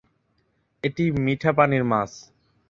[0.83, 2.11] এটি মিঠা পানির মাছ।